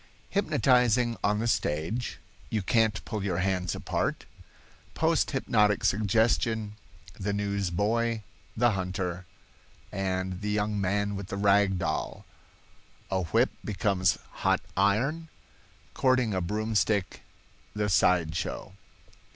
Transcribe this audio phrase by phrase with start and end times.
[0.31, 8.23] Hypnotizing on the Stage—"You Can't Pull Your Hands Apart"—Post Hypnotic Suggestion—The News boy,
[8.57, 9.27] the Hunter,
[9.91, 18.35] and the Young Man with the Rag Doll—A Whip Becomes Hot Iron—Courting a Broomstick—The Side
[18.35, 18.73] Show.